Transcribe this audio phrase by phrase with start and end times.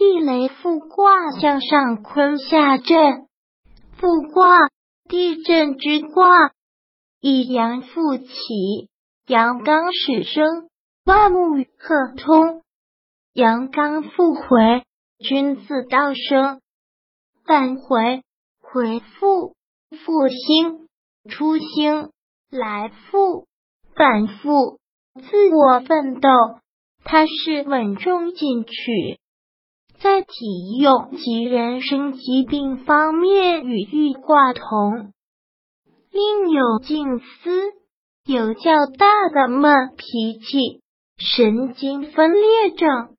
[0.00, 3.26] 地雷复卦向上坤下震，
[3.98, 4.56] 复卦
[5.10, 6.52] 地震之卦，
[7.20, 8.88] 以阳复起，
[9.26, 10.70] 阳刚始生，
[11.04, 12.62] 万物克通；
[13.34, 14.84] 阳刚复回，
[15.18, 16.62] 君子道生。
[17.44, 18.22] 返回，
[18.62, 19.54] 回复，
[20.02, 20.88] 复兴，
[21.28, 22.08] 初兴，
[22.48, 23.44] 来复，
[23.94, 24.78] 反复，
[25.12, 26.30] 自我奋斗。
[27.04, 29.19] 它是稳中进取，
[30.02, 35.12] 在体用及人身疾病方面与玉挂同。
[36.10, 37.50] 另有近思，
[38.24, 40.80] 有较大的闷脾气、
[41.18, 43.14] 神经分裂症。